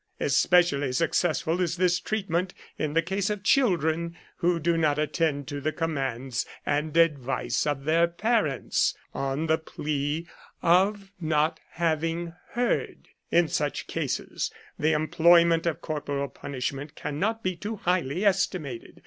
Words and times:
Especially 0.19 0.91
successful 0.91 1.61
is 1.61 1.77
this 1.77 1.99
treatment 1.99 2.55
in 2.75 2.93
the 2.95 3.03
case 3.03 3.29
of 3.29 3.43
children 3.43 4.17
who 4.37 4.59
do 4.59 4.75
not 4.75 4.97
attend 4.97 5.47
to 5.47 5.61
the 5.61 5.71
com 5.71 5.93
mands 5.93 6.43
and 6.65 6.97
advice 6.97 7.67
of 7.67 7.83
their 7.83 8.07
parents 8.07 8.95
on 9.13 9.45
the 9.45 9.59
plea 9.59 10.25
of 10.63 11.11
122 11.19 11.25
'^Flagellum 11.29 11.29
Salutis''" 11.29 11.29
not 11.37 11.59
having 11.73 12.33
heard." 12.53 13.07
In 13.29 13.47
such 13.47 13.85
cases 13.85 14.51
the 14.79 14.93
employment 14.93 15.67
of 15.67 15.81
corporal 15.81 16.29
punishment 16.29 16.95
cannot 16.95 17.43
be 17.43 17.55
too 17.55 17.75
highly 17.75 18.25
esti 18.25 18.57
mated. 18.57 18.99